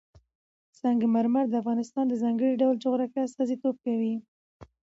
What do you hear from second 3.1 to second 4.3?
استازیتوب کوي.